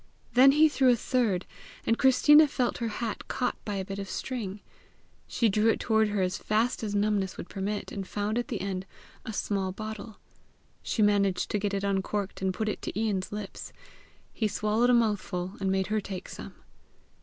[0.33, 1.45] Then he threw a third,
[1.85, 4.61] and Christina felt her hat caught by a bit of string.
[5.27, 8.61] She drew it toward her as fast as numbness would permit, and found at the
[8.61, 8.87] end
[9.25, 10.17] a small bottle.
[10.81, 13.73] She managed to get it uncorked, and put it to Ian's lips.
[14.33, 16.55] He swallowed a mouthful, and made her take some.